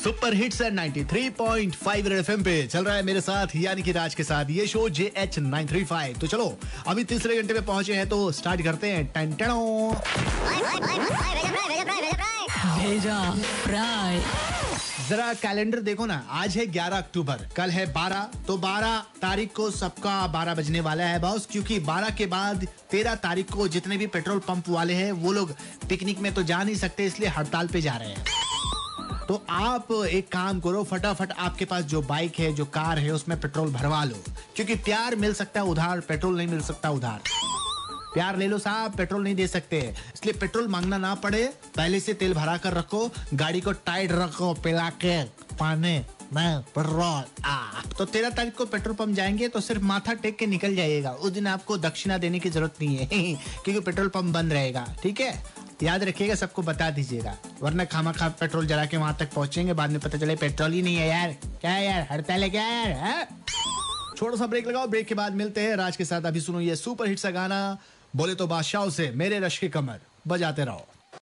[0.00, 4.14] Super hits at 93.5 Red FM पे। चल रहा है मेरे साथ यानी कि राज
[4.14, 6.46] के साथ। ये show J H nine three five तो चलो
[6.88, 9.90] अभी तीसरे घंटे में पहुँचे हैं तो स्टार्ट करते हैं। टन टनो
[12.78, 13.18] भेजा
[13.64, 14.20] फ्राई।
[15.08, 19.70] जरा कैलेंडर देखो ना आज है 11 अक्टूबर कल है 12 तो 12 तारीख को
[19.70, 24.06] सबका 12 बजने वाला है बॉस क्योंकि 12 के बाद 13 तारीख को जितने भी
[24.08, 25.54] पेट्रोल पंप वाले हैं वो लोग
[25.88, 28.39] पिकनिक में तो जा नहीं सकते इसलिए हड़ताल पे जा रहे हैं।
[29.30, 33.40] तो आप एक काम करो, फटाफट आपके पास जो बाइक है, जो कार है, उसमें
[33.40, 34.16] पेट्रोल भरवा लो।
[34.56, 37.20] क्योंकि प्यार मिल सकता है उधार पेट्रोल नहीं मिल सकता उधार।
[38.14, 42.14] प्यार ले लो साहब पेट्रोल नहीं दे सकते। इसलिए पेट्रोल मांगना ना पड़े, पहले से
[42.14, 45.24] तेल भरा कर रखो, गाड़ी को टाइट रखो, पिला के,
[45.56, 46.02] पानी
[46.32, 50.46] में पेट्रोल आ तो तेरह तारीख को पेट्रोल पंप जाएँगे तो सिर्फ़ माथा टेक के
[50.46, 53.06] निकल जाइएगा। उस दिन आपको दक्षिणा देने की ज़रूरत नहीं है,
[53.64, 55.59] क्योंकि पेट्रोल पंप बंद रहेगा, ठीक है?
[55.82, 59.90] याद रखिएगा, सबको बता दीजिएगा। वरना खामा खा पेट्रोल जला के वहाँ तक पहुँचेंगे, बाद
[59.90, 62.06] में पता चले पेट्रोल ही नहीं है यार। क्या है यार?
[62.10, 63.28] हड़ताल है क्या यार, है?
[64.16, 66.76] छोटा सा ब्रेक लगाओ, ब्रेक के बाद मिलते हैं राज के साथ। अभी सुनो ये
[66.76, 67.78] सुपर हिट सा गाना,
[68.16, 70.86] बोले तो बादशाह से, मेरे रश के कमर, बजाते रहो।